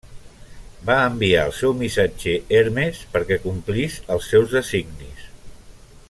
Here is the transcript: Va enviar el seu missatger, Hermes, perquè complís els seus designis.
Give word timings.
Va 0.85 0.95
enviar 1.09 1.43
el 1.49 1.53
seu 1.57 1.75
missatger, 1.81 2.35
Hermes, 2.61 3.01
perquè 3.17 3.37
complís 3.47 3.99
els 4.17 4.31
seus 4.35 4.57
designis. 4.59 5.29